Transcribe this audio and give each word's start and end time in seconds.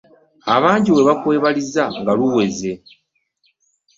Abangi 0.55 0.89
we 0.95 1.01
bakwebaliza 1.07 1.83
nga 1.99 2.11
luweze. 2.19 2.71